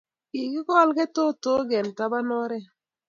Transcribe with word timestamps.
Kogikol 0.31 0.89
ketotok 0.97 1.67
eng' 1.79 1.95
tapan 1.97 2.27
oret 2.43 2.65